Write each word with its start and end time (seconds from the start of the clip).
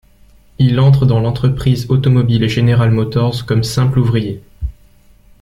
Il 0.57 0.79
entre 0.79 1.05
dans 1.05 1.19
l'entreprise 1.19 1.85
automobile 1.91 2.47
General 2.49 2.89
Motors 2.89 3.45
comme 3.45 3.63
simple 3.63 3.99
ouvrier. 3.99 4.41